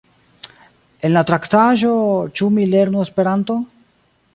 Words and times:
En 1.09 1.13
la 1.17 1.23
traktaĵo 1.33 1.95
Ĉu 2.41 2.51
mi 2.59 2.69
lernu 2.75 3.09
Esperanton? 3.09 3.67